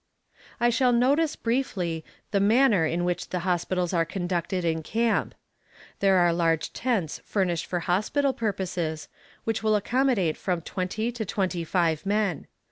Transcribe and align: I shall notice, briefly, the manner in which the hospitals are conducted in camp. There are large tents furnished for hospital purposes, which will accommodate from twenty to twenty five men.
I 0.59 0.71
shall 0.71 0.91
notice, 0.93 1.35
briefly, 1.35 2.03
the 2.31 2.39
manner 2.39 2.87
in 2.87 3.05
which 3.05 3.29
the 3.29 3.41
hospitals 3.41 3.93
are 3.93 4.03
conducted 4.03 4.65
in 4.65 4.81
camp. 4.81 5.35
There 5.99 6.15
are 6.15 6.33
large 6.33 6.73
tents 6.73 7.21
furnished 7.23 7.67
for 7.67 7.81
hospital 7.81 8.33
purposes, 8.33 9.09
which 9.43 9.61
will 9.61 9.75
accommodate 9.75 10.37
from 10.37 10.61
twenty 10.61 11.11
to 11.11 11.23
twenty 11.23 11.63
five 11.63 12.03
men. 12.07 12.47